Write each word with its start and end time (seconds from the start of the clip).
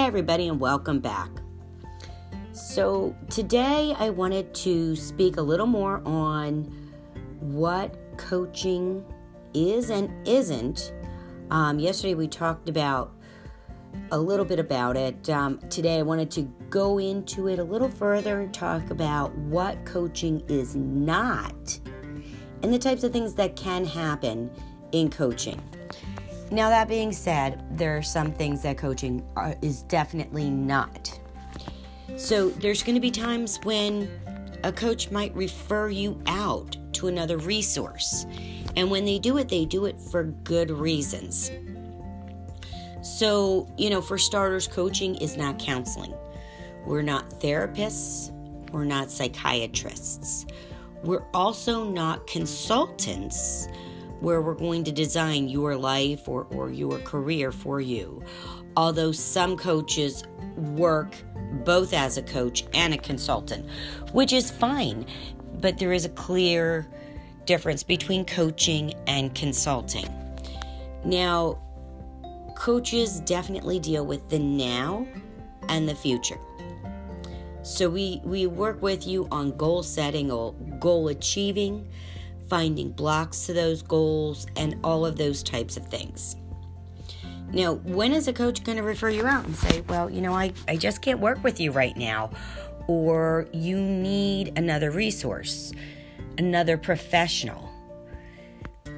Hey, 0.00 0.06
everybody, 0.06 0.48
and 0.48 0.58
welcome 0.58 0.98
back. 0.98 1.28
So, 2.52 3.14
today 3.28 3.94
I 3.98 4.08
wanted 4.08 4.54
to 4.54 4.96
speak 4.96 5.36
a 5.36 5.42
little 5.42 5.66
more 5.66 6.00
on 6.06 6.64
what 7.38 7.98
coaching 8.16 9.04
is 9.52 9.90
and 9.90 10.26
isn't. 10.26 10.94
Um, 11.50 11.78
yesterday 11.78 12.14
we 12.14 12.28
talked 12.28 12.70
about 12.70 13.12
a 14.10 14.18
little 14.18 14.46
bit 14.46 14.58
about 14.58 14.96
it. 14.96 15.28
Um, 15.28 15.58
today 15.68 15.98
I 15.98 16.02
wanted 16.02 16.30
to 16.30 16.50
go 16.70 16.96
into 16.96 17.48
it 17.48 17.58
a 17.58 17.64
little 17.64 17.90
further 17.90 18.40
and 18.40 18.54
talk 18.54 18.88
about 18.88 19.36
what 19.36 19.84
coaching 19.84 20.42
is 20.48 20.74
not 20.74 21.78
and 22.62 22.72
the 22.72 22.78
types 22.78 23.04
of 23.04 23.12
things 23.12 23.34
that 23.34 23.54
can 23.54 23.84
happen 23.84 24.50
in 24.92 25.10
coaching. 25.10 25.60
Now, 26.50 26.68
that 26.68 26.88
being 26.88 27.12
said, 27.12 27.64
there 27.78 27.96
are 27.96 28.02
some 28.02 28.32
things 28.32 28.62
that 28.62 28.76
coaching 28.76 29.24
are, 29.36 29.54
is 29.62 29.82
definitely 29.84 30.50
not. 30.50 31.18
So, 32.16 32.50
there's 32.50 32.82
going 32.82 32.96
to 32.96 33.00
be 33.00 33.12
times 33.12 33.60
when 33.62 34.10
a 34.64 34.72
coach 34.72 35.10
might 35.10 35.34
refer 35.34 35.90
you 35.90 36.20
out 36.26 36.76
to 36.94 37.06
another 37.06 37.38
resource. 37.38 38.26
And 38.76 38.90
when 38.90 39.04
they 39.04 39.18
do 39.18 39.38
it, 39.38 39.48
they 39.48 39.64
do 39.64 39.84
it 39.84 40.00
for 40.00 40.24
good 40.24 40.70
reasons. 40.70 41.52
So, 43.02 43.68
you 43.78 43.88
know, 43.88 44.02
for 44.02 44.18
starters, 44.18 44.66
coaching 44.66 45.14
is 45.16 45.36
not 45.36 45.58
counseling. 45.58 46.14
We're 46.84 47.02
not 47.02 47.30
therapists, 47.30 48.32
we're 48.72 48.84
not 48.84 49.10
psychiatrists. 49.10 50.46
We're 51.02 51.24
also 51.32 51.84
not 51.84 52.26
consultants 52.26 53.68
where 54.20 54.40
we're 54.42 54.54
going 54.54 54.84
to 54.84 54.92
design 54.92 55.48
your 55.48 55.76
life 55.76 56.28
or, 56.28 56.44
or 56.50 56.70
your 56.70 56.98
career 57.00 57.52
for 57.52 57.80
you. 57.80 58.22
Although 58.76 59.12
some 59.12 59.56
coaches 59.56 60.24
work 60.56 61.14
both 61.64 61.92
as 61.92 62.16
a 62.16 62.22
coach 62.22 62.64
and 62.74 62.94
a 62.94 62.98
consultant, 62.98 63.68
which 64.12 64.32
is 64.32 64.50
fine, 64.50 65.06
but 65.60 65.78
there 65.78 65.92
is 65.92 66.04
a 66.04 66.10
clear 66.10 66.86
difference 67.46 67.82
between 67.82 68.24
coaching 68.24 68.94
and 69.06 69.34
consulting. 69.34 70.08
Now, 71.04 71.58
coaches 72.56 73.20
definitely 73.20 73.80
deal 73.80 74.04
with 74.06 74.28
the 74.28 74.38
now 74.38 75.06
and 75.68 75.88
the 75.88 75.94
future. 75.94 76.38
So 77.62 77.90
we 77.90 78.20
we 78.24 78.46
work 78.46 78.80
with 78.82 79.06
you 79.06 79.28
on 79.30 79.56
goal 79.56 79.82
setting 79.82 80.30
or 80.30 80.52
goal 80.78 81.08
achieving, 81.08 81.88
finding 82.50 82.90
blocks 82.90 83.46
to 83.46 83.54
those 83.54 83.80
goals 83.80 84.46
and 84.56 84.76
all 84.84 85.06
of 85.06 85.16
those 85.16 85.42
types 85.42 85.76
of 85.78 85.86
things. 85.86 86.36
Now, 87.52 87.74
when 87.74 88.12
is 88.12 88.28
a 88.28 88.32
coach 88.32 88.62
going 88.62 88.76
to 88.76 88.84
refer 88.84 89.08
you 89.08 89.26
out 89.26 89.44
and 89.44 89.56
say, 89.56 89.82
"Well, 89.88 90.10
you 90.10 90.20
know, 90.20 90.34
I 90.34 90.52
I 90.68 90.76
just 90.76 91.00
can't 91.00 91.20
work 91.20 91.42
with 91.42 91.58
you 91.58 91.72
right 91.72 91.96
now," 91.96 92.30
or 92.86 93.48
you 93.52 93.80
need 93.80 94.52
another 94.58 94.90
resource, 94.90 95.72
another 96.38 96.76
professional? 96.76 97.68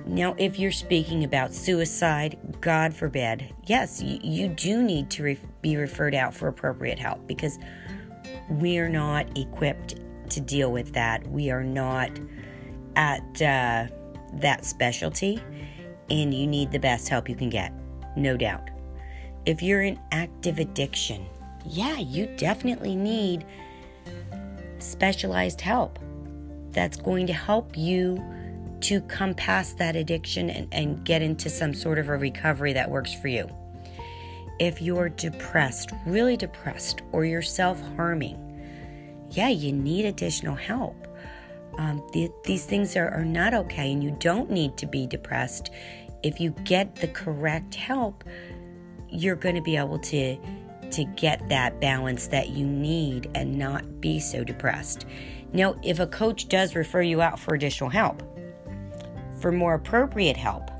Now, 0.04 0.34
if 0.36 0.58
you're 0.58 0.72
speaking 0.72 1.24
about 1.24 1.54
suicide, 1.54 2.38
God 2.60 2.92
forbid, 2.92 3.54
yes, 3.64 4.02
you, 4.02 4.18
you 4.22 4.48
do 4.48 4.82
need 4.82 5.10
to 5.10 5.22
re- 5.22 5.38
be 5.60 5.76
referred 5.76 6.14
out 6.14 6.34
for 6.34 6.48
appropriate 6.48 6.98
help 6.98 7.24
because 7.26 7.58
we're 8.50 8.88
not 8.88 9.38
equipped 9.38 9.94
to 10.30 10.40
deal 10.40 10.72
with 10.72 10.92
that. 10.94 11.26
We 11.28 11.50
are 11.50 11.62
not 11.62 12.10
at 12.96 13.42
uh, 13.42 13.86
that 14.34 14.64
specialty, 14.64 15.42
and 16.10 16.32
you 16.32 16.46
need 16.46 16.70
the 16.72 16.78
best 16.78 17.08
help 17.08 17.28
you 17.28 17.34
can 17.34 17.50
get, 17.50 17.72
no 18.16 18.36
doubt. 18.36 18.68
If 19.46 19.62
you're 19.62 19.82
in 19.82 19.98
active 20.12 20.58
addiction, 20.58 21.26
yeah, 21.66 21.98
you 21.98 22.26
definitely 22.36 22.96
need 22.96 23.44
specialized 24.78 25.60
help 25.60 25.98
that's 26.70 26.96
going 26.96 27.26
to 27.26 27.32
help 27.32 27.76
you 27.76 28.22
to 28.80 29.00
come 29.02 29.34
past 29.34 29.78
that 29.78 29.94
addiction 29.94 30.50
and, 30.50 30.68
and 30.72 31.04
get 31.04 31.22
into 31.22 31.48
some 31.48 31.72
sort 31.72 31.98
of 31.98 32.08
a 32.08 32.16
recovery 32.16 32.72
that 32.72 32.90
works 32.90 33.12
for 33.14 33.28
you. 33.28 33.48
If 34.58 34.82
you're 34.82 35.08
depressed, 35.08 35.90
really 36.06 36.36
depressed, 36.36 37.02
or 37.12 37.24
you're 37.24 37.42
self 37.42 37.80
harming, 37.96 38.38
yeah, 39.30 39.48
you 39.48 39.72
need 39.72 40.04
additional 40.04 40.54
help. 40.54 41.06
Um, 41.78 42.06
the, 42.12 42.30
these 42.44 42.64
things 42.64 42.96
are, 42.96 43.08
are 43.10 43.24
not 43.24 43.54
okay, 43.54 43.92
and 43.92 44.02
you 44.02 44.16
don't 44.18 44.50
need 44.50 44.76
to 44.78 44.86
be 44.86 45.06
depressed. 45.06 45.70
If 46.22 46.40
you 46.40 46.50
get 46.64 46.96
the 46.96 47.08
correct 47.08 47.74
help, 47.74 48.24
you're 49.08 49.36
going 49.36 49.54
to 49.54 49.62
be 49.62 49.76
able 49.76 49.98
to 49.98 50.36
to 50.90 51.04
get 51.04 51.48
that 51.48 51.80
balance 51.80 52.26
that 52.26 52.50
you 52.50 52.66
need 52.66 53.30
and 53.34 53.58
not 53.58 54.00
be 54.02 54.20
so 54.20 54.44
depressed. 54.44 55.06
Now, 55.54 55.74
if 55.82 56.00
a 56.00 56.06
coach 56.06 56.48
does 56.48 56.74
refer 56.74 57.00
you 57.00 57.22
out 57.22 57.40
for 57.40 57.54
additional 57.54 57.88
help, 57.88 58.22
for 59.42 59.50
more 59.50 59.74
appropriate 59.74 60.36
help 60.36 60.70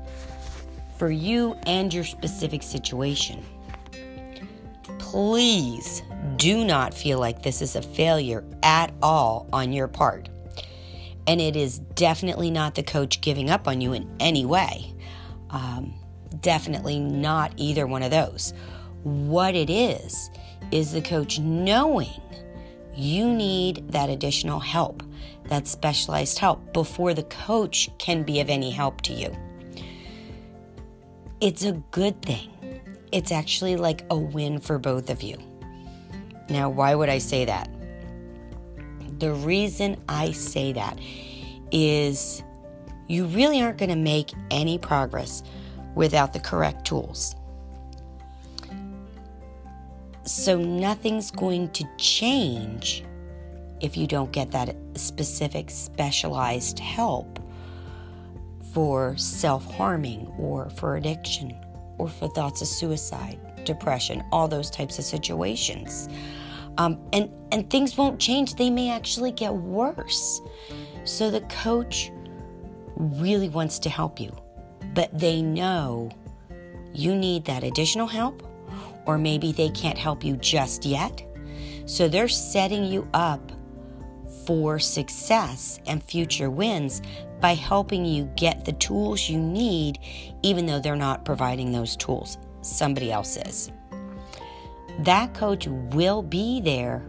for 0.97 1.11
you 1.11 1.55
and 1.67 1.93
your 1.93 2.05
specific 2.05 2.63
situation. 2.63 3.43
Please 4.99 6.01
do 6.37 6.63
not 6.63 6.93
feel 6.93 7.19
like 7.19 7.43
this 7.43 7.61
is 7.61 7.75
a 7.75 7.81
failure 7.81 8.43
at 8.63 8.91
all 9.01 9.47
on 9.51 9.73
your 9.73 9.87
part. 9.87 10.29
And 11.27 11.39
it 11.39 11.55
is 11.55 11.79
definitely 11.79 12.51
not 12.51 12.75
the 12.75 12.83
coach 12.83 13.21
giving 13.21 13.49
up 13.49 13.67
on 13.67 13.81
you 13.81 13.93
in 13.93 14.13
any 14.19 14.45
way. 14.45 14.93
Um, 15.49 15.93
definitely 16.41 16.99
not 16.99 17.53
either 17.57 17.87
one 17.87 18.03
of 18.03 18.11
those. 18.11 18.53
What 19.03 19.55
it 19.55 19.69
is, 19.69 20.29
is 20.71 20.91
the 20.91 21.01
coach 21.01 21.39
knowing 21.39 22.09
you 22.95 23.31
need 23.31 23.91
that 23.91 24.09
additional 24.09 24.59
help 24.59 25.03
that 25.49 25.67
specialized 25.67 26.39
help 26.39 26.73
before 26.73 27.13
the 27.13 27.23
coach 27.23 27.89
can 27.97 28.23
be 28.23 28.39
of 28.39 28.49
any 28.49 28.71
help 28.71 29.01
to 29.01 29.13
you. 29.13 29.35
It's 31.41 31.63
a 31.63 31.73
good 31.91 32.21
thing. 32.21 32.49
It's 33.11 33.31
actually 33.31 33.75
like 33.75 34.05
a 34.09 34.17
win 34.17 34.59
for 34.59 34.79
both 34.79 35.09
of 35.09 35.21
you. 35.21 35.37
Now, 36.49 36.69
why 36.69 36.95
would 36.95 37.09
I 37.09 37.17
say 37.17 37.45
that? 37.45 37.69
The 39.23 39.31
reason 39.31 39.95
I 40.09 40.33
say 40.33 40.73
that 40.73 40.99
is 41.71 42.43
you 43.07 43.23
really 43.27 43.61
aren't 43.61 43.77
going 43.77 43.87
to 43.87 43.95
make 43.95 44.33
any 44.51 44.77
progress 44.77 45.43
without 45.95 46.33
the 46.33 46.41
correct 46.41 46.83
tools. 46.83 47.33
So, 50.25 50.57
nothing's 50.57 51.31
going 51.31 51.69
to 51.69 51.85
change 51.97 53.05
if 53.79 53.95
you 53.95 54.07
don't 54.07 54.33
get 54.33 54.51
that 54.51 54.75
specific 54.95 55.69
specialized 55.69 56.79
help 56.79 57.39
for 58.73 59.15
self 59.15 59.73
harming 59.73 60.27
or 60.37 60.69
for 60.71 60.97
addiction 60.97 61.55
or 61.97 62.09
for 62.09 62.27
thoughts 62.27 62.61
of 62.61 62.67
suicide, 62.67 63.39
depression, 63.63 64.21
all 64.33 64.49
those 64.49 64.69
types 64.69 64.99
of 64.99 65.05
situations. 65.05 66.09
Um, 66.77 66.99
and, 67.13 67.29
and 67.51 67.69
things 67.69 67.97
won't 67.97 68.19
change, 68.19 68.55
they 68.55 68.69
may 68.69 68.89
actually 68.89 69.31
get 69.31 69.53
worse. 69.53 70.41
So 71.03 71.29
the 71.29 71.41
coach 71.41 72.11
really 72.95 73.49
wants 73.49 73.79
to 73.79 73.89
help 73.89 74.19
you, 74.19 74.35
but 74.93 75.17
they 75.17 75.41
know 75.41 76.09
you 76.93 77.15
need 77.15 77.45
that 77.45 77.63
additional 77.63 78.07
help, 78.07 78.47
or 79.05 79.17
maybe 79.17 79.51
they 79.51 79.69
can't 79.69 79.97
help 79.97 80.23
you 80.23 80.37
just 80.37 80.85
yet. 80.85 81.23
So 81.85 82.07
they're 82.07 82.27
setting 82.27 82.85
you 82.85 83.07
up 83.13 83.51
for 84.45 84.79
success 84.79 85.79
and 85.85 86.03
future 86.03 86.49
wins 86.49 87.01
by 87.39 87.55
helping 87.55 88.05
you 88.05 88.25
get 88.35 88.63
the 88.63 88.73
tools 88.73 89.29
you 89.29 89.37
need, 89.37 89.99
even 90.43 90.65
though 90.65 90.79
they're 90.79 90.95
not 90.95 91.25
providing 91.25 91.71
those 91.71 91.95
tools. 91.97 92.37
Somebody 92.61 93.11
else 93.11 93.37
is. 93.37 93.71
That 94.99 95.33
coach 95.33 95.67
will 95.67 96.21
be 96.21 96.61
there 96.61 97.03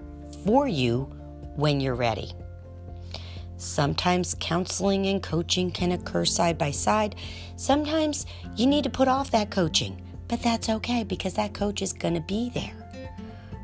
for 0.44 0.66
you 0.66 1.02
when 1.56 1.81
you're 1.81 1.94
ready. 1.94 2.32
Sometimes 3.56 4.34
counseling 4.40 5.06
and 5.06 5.22
coaching 5.22 5.70
can 5.70 5.92
occur 5.92 6.25
side 6.25 6.58
by 6.58 6.70
side. 6.70 7.16
Sometimes 7.56 8.26
you 8.56 8.66
need 8.66 8.84
to 8.84 8.90
put 8.90 9.08
off 9.08 9.31
that 9.31 9.50
coaching, 9.50 10.00
but 10.28 10.42
that's 10.42 10.69
okay 10.69 11.04
because 11.04 11.34
that 11.34 11.54
coach 11.54 11.81
is 11.81 11.92
going 11.92 12.14
to 12.14 12.20
be 12.20 12.50
there. 12.50 12.75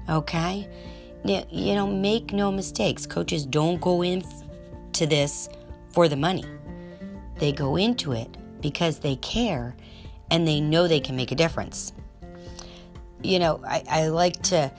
Okay? 0.09 0.69
you 1.25 1.75
know, 1.75 1.87
make 1.87 2.33
no 2.33 2.51
mistakes. 2.51 3.07
Coaches 3.07 3.45
don't 3.45 3.81
go 3.81 4.03
into 4.03 5.07
this 5.07 5.49
for 5.93 6.09
the 6.09 6.17
money. 6.17 6.45
They 7.39 7.53
go 7.53 7.77
into 7.77 8.13
it 8.13 8.37
because 8.61 9.01
they 9.01 9.17
care 9.17 9.77
and 10.31 10.47
they 10.47 10.61
know 10.61 10.89
they 10.89 11.01
can 11.01 11.17
make 11.17 11.33
a 11.33 11.35
difference. 11.35 11.93
You 13.23 13.39
know, 13.39 13.61
I, 13.67 13.83
I 13.89 14.09
like 14.09 14.41
to, 14.45 14.73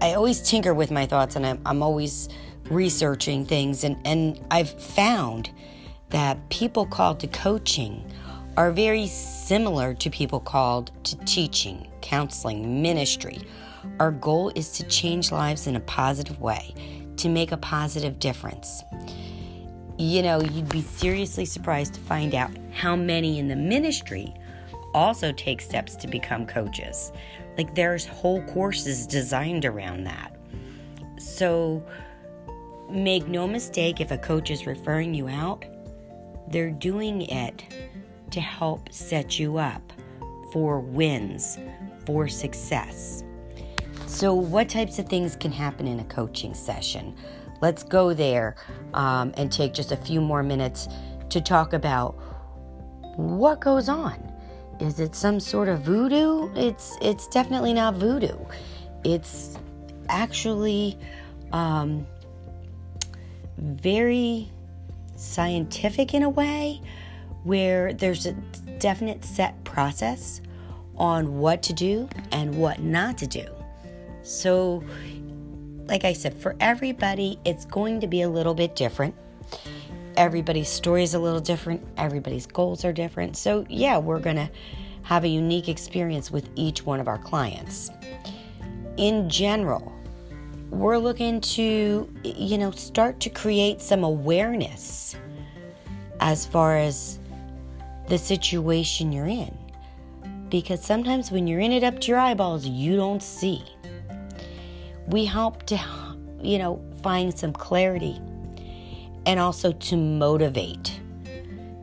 I 0.00 0.14
always 0.14 0.42
tinker 0.42 0.74
with 0.74 0.90
my 0.90 1.06
thoughts 1.06 1.36
and 1.36 1.46
I'm, 1.46 1.60
I'm 1.64 1.82
always 1.82 2.28
researching 2.70 3.44
things. 3.44 3.84
And, 3.84 3.96
and 4.04 4.44
I've 4.50 4.70
found 4.70 5.50
that 6.10 6.48
people 6.50 6.86
called 6.86 7.20
to 7.20 7.26
coaching 7.28 8.10
are 8.56 8.70
very 8.70 9.06
similar 9.06 9.94
to 9.94 10.10
people 10.10 10.40
called 10.40 10.90
to 11.04 11.16
teaching 11.24 11.86
counseling, 12.00 12.82
ministry. 12.82 13.40
Our 13.98 14.10
goal 14.10 14.52
is 14.54 14.72
to 14.72 14.84
change 14.84 15.32
lives 15.32 15.66
in 15.66 15.76
a 15.76 15.80
positive 15.80 16.40
way, 16.40 16.74
to 17.16 17.28
make 17.28 17.52
a 17.52 17.56
positive 17.56 18.18
difference. 18.18 18.82
You 19.98 20.22
know, 20.22 20.40
you'd 20.40 20.68
be 20.68 20.82
seriously 20.82 21.44
surprised 21.44 21.94
to 21.94 22.00
find 22.00 22.34
out 22.34 22.50
how 22.72 22.96
many 22.96 23.38
in 23.38 23.48
the 23.48 23.56
ministry 23.56 24.34
also 24.94 25.32
take 25.32 25.60
steps 25.60 25.96
to 25.96 26.08
become 26.08 26.46
coaches. 26.46 27.12
Like, 27.56 27.74
there's 27.74 28.06
whole 28.06 28.42
courses 28.42 29.06
designed 29.06 29.64
around 29.64 30.04
that. 30.04 30.36
So, 31.18 31.84
make 32.90 33.28
no 33.28 33.46
mistake 33.46 34.00
if 34.00 34.10
a 34.10 34.18
coach 34.18 34.50
is 34.50 34.66
referring 34.66 35.14
you 35.14 35.28
out, 35.28 35.64
they're 36.48 36.70
doing 36.70 37.22
it 37.22 37.64
to 38.30 38.40
help 38.40 38.92
set 38.92 39.38
you 39.38 39.58
up 39.58 39.92
for 40.52 40.80
wins, 40.80 41.58
for 42.06 42.28
success. 42.28 43.22
So, 44.06 44.34
what 44.34 44.68
types 44.68 44.98
of 44.98 45.08
things 45.08 45.36
can 45.36 45.52
happen 45.52 45.86
in 45.86 46.00
a 46.00 46.04
coaching 46.04 46.54
session? 46.54 47.14
Let's 47.60 47.82
go 47.82 48.14
there 48.14 48.56
um, 48.94 49.32
and 49.36 49.52
take 49.52 49.74
just 49.74 49.92
a 49.92 49.96
few 49.96 50.20
more 50.20 50.42
minutes 50.42 50.88
to 51.28 51.40
talk 51.40 51.72
about 51.74 52.18
what 53.16 53.60
goes 53.60 53.88
on. 53.88 54.29
Is 54.80 54.98
it 54.98 55.14
some 55.14 55.40
sort 55.40 55.68
of 55.68 55.80
voodoo? 55.80 56.50
It's 56.54 56.96
it's 57.02 57.26
definitely 57.26 57.74
not 57.74 57.94
voodoo. 57.94 58.36
It's 59.04 59.58
actually 60.08 60.98
um, 61.52 62.06
very 63.58 64.50
scientific 65.16 66.14
in 66.14 66.22
a 66.22 66.28
way 66.28 66.80
where 67.44 67.92
there's 67.92 68.26
a 68.26 68.32
definite 68.78 69.24
set 69.24 69.62
process 69.64 70.40
on 70.96 71.38
what 71.38 71.62
to 71.64 71.72
do 71.72 72.08
and 72.32 72.54
what 72.56 72.80
not 72.80 73.18
to 73.18 73.26
do. 73.26 73.46
So, 74.22 74.82
like 75.86 76.04
I 76.04 76.12
said, 76.12 76.34
for 76.34 76.56
everybody, 76.60 77.38
it's 77.44 77.64
going 77.64 78.00
to 78.00 78.06
be 78.06 78.22
a 78.22 78.28
little 78.28 78.54
bit 78.54 78.76
different. 78.76 79.14
Everybody's 80.16 80.68
story 80.68 81.02
is 81.02 81.14
a 81.14 81.18
little 81.18 81.40
different, 81.40 81.86
everybody's 81.96 82.46
goals 82.46 82.84
are 82.84 82.92
different. 82.92 83.36
So, 83.36 83.64
yeah, 83.68 83.98
we're 83.98 84.18
going 84.18 84.36
to 84.36 84.50
have 85.02 85.24
a 85.24 85.28
unique 85.28 85.68
experience 85.68 86.30
with 86.30 86.48
each 86.56 86.84
one 86.84 87.00
of 87.00 87.08
our 87.08 87.18
clients. 87.18 87.90
In 88.96 89.28
general, 89.28 89.92
we're 90.70 90.98
looking 90.98 91.40
to, 91.40 92.08
you 92.22 92.58
know, 92.58 92.70
start 92.70 93.20
to 93.20 93.30
create 93.30 93.80
some 93.80 94.04
awareness 94.04 95.16
as 96.20 96.46
far 96.46 96.76
as 96.76 97.18
the 98.08 98.18
situation 98.18 99.12
you're 99.12 99.26
in. 99.26 99.56
Because 100.48 100.82
sometimes 100.82 101.30
when 101.30 101.46
you're 101.46 101.60
in 101.60 101.72
it 101.72 101.84
up 101.84 102.00
to 102.00 102.08
your 102.08 102.18
eyeballs, 102.18 102.66
you 102.66 102.96
don't 102.96 103.22
see. 103.22 103.64
We 105.06 105.24
help 105.24 105.64
to, 105.66 105.80
you 106.42 106.58
know, 106.58 106.84
find 107.02 107.36
some 107.36 107.52
clarity 107.52 108.20
and 109.26 109.40
also 109.40 109.72
to 109.72 109.96
motivate. 109.96 111.00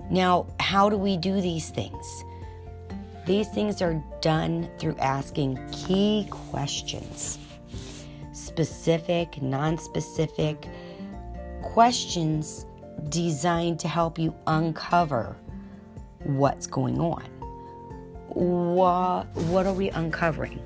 Now, 0.10 0.48
how 0.60 0.90
do 0.90 0.98
we 0.98 1.18
do 1.18 1.42
these 1.42 1.70
things? 1.70 2.24
These 3.26 3.50
things 3.50 3.82
are 3.82 4.02
done 4.22 4.70
through 4.80 4.96
asking 4.98 5.60
key 5.72 6.28
questions 6.30 7.40
specific, 8.32 9.42
non 9.42 9.78
specific 9.78 10.68
questions 11.62 12.66
designed 13.10 13.80
to 13.80 13.88
help 13.88 14.18
you 14.18 14.34
uncover 14.48 15.36
what's 16.24 16.68
going 16.68 17.00
on. 17.00 17.24
What, 18.30 19.26
what 19.36 19.66
are 19.66 19.74
we 19.74 19.90
uncovering? 19.90 20.60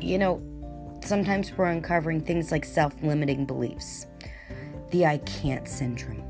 You 0.00 0.18
know, 0.18 0.42
sometimes 1.04 1.52
we're 1.56 1.66
uncovering 1.66 2.20
things 2.20 2.52
like 2.52 2.64
self 2.64 2.94
limiting 3.02 3.46
beliefs, 3.46 4.06
the 4.90 5.06
I 5.06 5.18
can't 5.18 5.68
syndrome, 5.68 6.22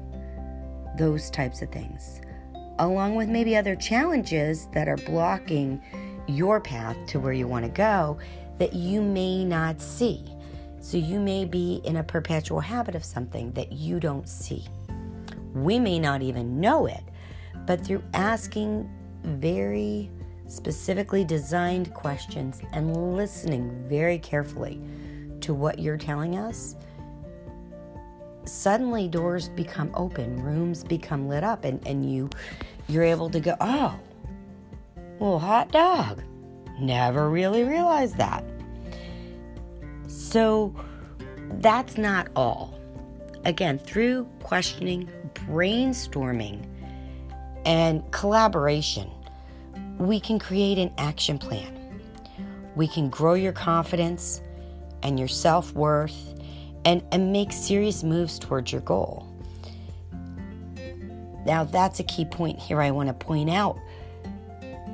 those 0.97 1.31
types 1.31 1.63
of 1.63 1.71
things, 1.71 2.21
along 2.79 3.15
with 3.15 3.29
maybe 3.29 3.57
other 3.57 3.77
challenges 3.77 4.67
that 4.73 4.89
are 4.89 4.97
blocking 4.97 5.83
your 6.27 6.61
path 6.61 6.97
to 7.07 7.21
where 7.21 7.33
you 7.33 7.49
want 7.49 7.65
to 7.65 7.71
go 7.71 8.19
that 8.59 8.75
you 8.75 9.01
may 9.01 9.45
not 9.45 9.81
see. 9.81 10.25
So 10.81 10.97
you 10.97 11.21
may 11.21 11.45
be 11.45 11.81
in 11.85 11.97
a 11.97 12.05
perpetual 12.05 12.61
habit 12.61 12.95
of 12.95 13.05
something 13.05 13.53
that 13.53 13.73
you 13.73 14.01
don't 14.01 14.29
see. 14.29 14.65
We 15.55 15.79
may 15.79 15.99
not 15.99 16.23
even 16.23 16.61
know 16.61 16.87
it, 16.87 17.03
but 17.67 17.85
through 17.85 18.03
asking 18.15 18.89
very 19.25 20.11
specifically 20.47 21.25
designed 21.25 21.93
questions 21.95 22.63
and 22.73 23.17
listening 23.17 23.85
very 23.89 24.19
carefully 24.19 24.81
to 25.41 25.55
what 25.55 25.79
you're 25.79 25.97
telling 25.97 26.37
us, 26.39 26.77
suddenly 28.51 29.09
doors 29.09 29.49
become 29.51 29.91
open, 29.95 30.43
rooms 30.43 30.85
become 30.85 31.29
lit 31.29 31.45
up, 31.45 31.65
and, 31.65 31.85
and 31.87 32.11
you 32.11 32.31
you're 32.89 33.05
able 33.05 33.29
to 33.31 33.41
go, 33.41 33.55
oh, 33.61 33.99
well, 35.19 35.39
hot 35.39 35.71
dog. 35.73 36.23
Never 36.81 37.29
really 37.29 37.65
realized 37.65 38.17
that. 38.17 38.45
So 40.07 40.75
that's 41.55 41.99
not 41.99 42.29
all. 42.35 42.79
Again, 43.45 43.79
through 43.79 44.29
questioning, 44.43 45.11
brainstorming, 45.35 46.65
and 47.65 48.11
collaboration, 48.13 49.11
we 49.99 50.21
can 50.21 50.39
create 50.39 50.79
an 50.79 50.93
action 50.99 51.39
plan. 51.39 51.75
We 52.77 52.87
can 52.87 53.11
grow 53.11 53.35
your 53.35 53.53
confidence 53.53 54.41
and 55.03 55.19
your 55.19 55.29
self 55.29 55.73
worth 55.73 56.35
and, 56.85 57.03
and 57.13 57.33
make 57.33 57.53
serious 57.53 58.03
moves 58.03 58.39
towards 58.39 58.73
your 58.73 58.81
goal. 58.83 59.27
Now, 61.45 61.65
that's 61.65 62.01
a 62.01 62.05
key 62.05 62.25
point 62.25 62.59
here 62.59 62.81
I 62.81 62.91
want 62.91 63.09
to 63.09 63.15
point 63.15 63.51
out. 63.51 63.79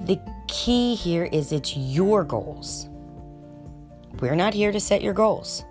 The 0.04 0.20
key 0.46 0.94
here 0.94 1.24
is 1.24 1.52
it's 1.52 1.76
your 1.76 2.24
goals. 2.24 2.88
We're 4.20 4.36
not 4.36 4.54
here 4.54 4.70
to 4.70 4.78
set 4.78 5.02
your 5.02 5.14
goals. 5.14 5.64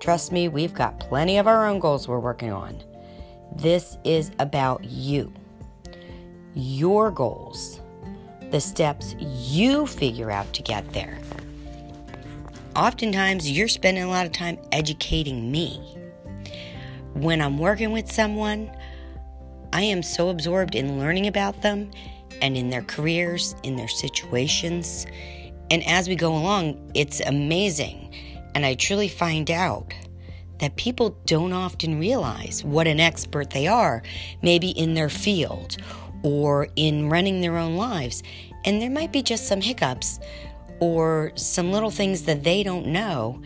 Trust 0.00 0.32
me, 0.32 0.48
we've 0.48 0.74
got 0.74 1.00
plenty 1.00 1.38
of 1.38 1.46
our 1.46 1.66
own 1.66 1.78
goals 1.78 2.08
we're 2.08 2.18
working 2.18 2.52
on. 2.52 2.82
This 3.56 3.96
is 4.04 4.30
about 4.38 4.84
you, 4.84 5.32
your 6.54 7.10
goals, 7.10 7.80
the 8.50 8.60
steps 8.60 9.14
you 9.18 9.86
figure 9.86 10.30
out 10.30 10.52
to 10.54 10.62
get 10.62 10.92
there. 10.92 11.18
Oftentimes, 12.78 13.50
you're 13.50 13.66
spending 13.66 14.04
a 14.04 14.08
lot 14.08 14.24
of 14.24 14.30
time 14.30 14.56
educating 14.70 15.50
me. 15.50 15.80
When 17.14 17.40
I'm 17.40 17.58
working 17.58 17.90
with 17.90 18.08
someone, 18.08 18.70
I 19.72 19.82
am 19.82 20.00
so 20.00 20.28
absorbed 20.28 20.76
in 20.76 20.96
learning 20.96 21.26
about 21.26 21.60
them 21.60 21.90
and 22.40 22.56
in 22.56 22.70
their 22.70 22.82
careers, 22.82 23.56
in 23.64 23.74
their 23.74 23.88
situations, 23.88 25.06
and 25.72 25.84
as 25.88 26.06
we 26.08 26.14
go 26.14 26.32
along, 26.32 26.92
it's 26.94 27.18
amazing. 27.18 28.14
And 28.54 28.64
I 28.64 28.74
truly 28.74 29.08
find 29.08 29.50
out 29.50 29.92
that 30.60 30.76
people 30.76 31.18
don't 31.26 31.52
often 31.52 31.98
realize 31.98 32.62
what 32.62 32.86
an 32.86 33.00
expert 33.00 33.50
they 33.50 33.66
are, 33.66 34.04
maybe 34.40 34.68
in 34.70 34.94
their 34.94 35.08
field 35.08 35.78
or 36.22 36.68
in 36.76 37.10
running 37.10 37.40
their 37.40 37.56
own 37.56 37.76
lives. 37.76 38.22
And 38.64 38.80
there 38.80 38.88
might 38.88 39.10
be 39.10 39.22
just 39.22 39.48
some 39.48 39.62
hiccups 39.62 40.20
or 40.80 41.32
some 41.34 41.72
little 41.72 41.90
things 41.90 42.22
that 42.22 42.44
they 42.44 42.62
don't 42.62 42.86
know. 42.86 43.42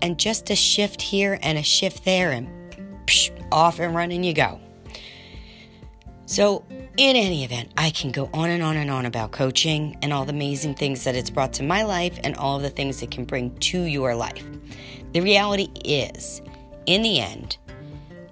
And 0.00 0.18
just 0.18 0.50
a 0.50 0.56
shift 0.56 1.02
here 1.02 1.38
and 1.42 1.58
a 1.58 1.62
shift 1.62 2.04
there, 2.04 2.30
and 2.30 2.48
psh, 3.06 3.30
off 3.50 3.80
and 3.80 3.94
running 3.94 4.22
you 4.22 4.32
go. 4.32 4.60
So, 6.26 6.64
in 6.70 7.16
any 7.16 7.42
event, 7.42 7.72
I 7.76 7.90
can 7.90 8.12
go 8.12 8.28
on 8.34 8.50
and 8.50 8.62
on 8.62 8.76
and 8.76 8.90
on 8.90 9.06
about 9.06 9.32
coaching 9.32 9.96
and 10.02 10.12
all 10.12 10.24
the 10.24 10.32
amazing 10.32 10.74
things 10.74 11.04
that 11.04 11.14
it's 11.14 11.30
brought 11.30 11.54
to 11.54 11.62
my 11.62 11.84
life 11.84 12.18
and 12.22 12.36
all 12.36 12.58
the 12.58 12.70
things 12.70 13.02
it 13.02 13.10
can 13.10 13.24
bring 13.24 13.56
to 13.58 13.82
your 13.82 14.14
life. 14.14 14.44
The 15.12 15.20
reality 15.20 15.68
is, 15.84 16.42
in 16.86 17.02
the 17.02 17.18
end, 17.18 17.56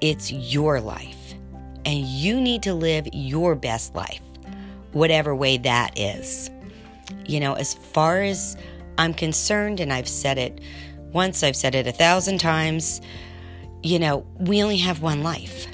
it's 0.01 0.31
your 0.31 0.81
life, 0.81 1.35
and 1.85 2.01
you 2.01 2.41
need 2.41 2.63
to 2.65 2.75
live 2.75 3.09
your 3.13 3.55
best 3.55 3.95
life, 3.95 4.21
whatever 4.93 5.35
way 5.35 5.57
that 5.59 5.99
is. 5.99 6.51
You 7.27 7.41
know, 7.41 7.55
as 7.55 7.75
far 7.75 8.23
as 8.23 8.57
I'm 8.99 9.15
concerned, 9.15 9.81
and 9.81 9.93
I've 9.93 10.09
said 10.09 10.39
it 10.39 10.61
once, 11.13 11.43
I've 11.43 11.57
said 11.57 11.75
it 11.75 11.87
a 11.87 11.93
thousand 11.93 12.39
times, 12.39 13.01
you 13.83 13.99
know, 13.99 14.27
we 14.39 14.63
only 14.63 14.79
have 14.79 15.03
one 15.03 15.23
life. 15.23 15.67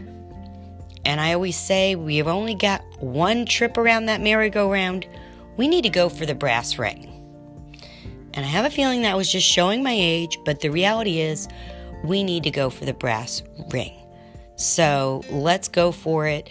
And 1.05 1.21
I 1.21 1.33
always 1.33 1.57
say 1.57 1.97
we've 1.97 2.29
only 2.29 2.55
got 2.55 2.83
one 3.01 3.47
trip 3.47 3.77
around 3.77 4.07
that 4.07 4.21
merry-go-round. 4.21 5.07
We 5.57 5.67
need 5.69 5.83
to 5.83 5.91
go 5.91 6.09
for 6.09 6.27
the 6.27 6.35
brass 6.35 6.79
ring. 6.79 7.09
And 8.35 8.47
I 8.47 8.49
have 8.49 8.65
a 8.65 8.71
feeling 8.71 9.03
that 9.03 9.17
was 9.17 9.31
just 9.31 9.47
showing 9.47 9.83
my 9.83 9.95
age, 9.95 10.39
but 10.45 10.61
the 10.61 10.71
reality 10.71 11.21
is 11.21 11.49
we 12.05 12.23
need 12.23 12.45
to 12.45 12.51
go 12.51 12.71
for 12.71 12.85
the 12.85 12.95
brass 12.95 13.43
ring. 13.73 13.93
So 14.57 15.23
let's 15.31 15.69
go 15.69 15.93
for 15.93 16.27
it 16.27 16.49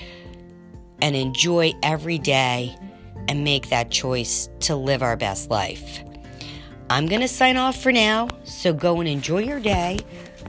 and 1.02 1.16
enjoy 1.16 1.74
every 1.82 2.18
day 2.18 2.76
and 3.32 3.46
make 3.46 3.70
that 3.70 3.90
choice 3.90 4.50
to 4.60 4.76
live 4.76 5.02
our 5.02 5.16
best 5.16 5.50
life. 5.50 6.04
I'm 6.90 7.06
going 7.06 7.22
to 7.22 7.30
sign 7.30 7.56
off 7.56 7.82
for 7.82 7.94
now, 7.94 8.28
so 8.44 8.74
go 8.74 9.00
and 9.00 9.08
enjoy 9.08 9.40
your 9.40 9.62
day. 9.62 10.00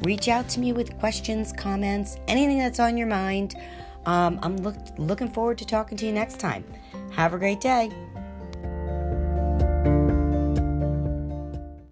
Reach 0.02 0.26
out 0.26 0.48
to 0.48 0.60
me 0.60 0.72
with 0.72 0.98
questions, 0.98 1.52
comments, 1.52 2.16
anything 2.26 2.58
that's 2.58 2.80
on 2.80 2.96
your 2.96 3.06
mind. 3.06 3.54
Um, 4.04 4.40
I'm 4.42 4.56
look, 4.56 4.74
looking 4.98 5.28
forward 5.28 5.58
to 5.58 5.64
talking 5.64 5.96
to 5.98 6.06
you 6.06 6.10
next 6.10 6.40
time. 6.40 6.64
Have 7.12 7.34
a 7.34 7.38
great 7.38 7.60
day. 7.60 7.88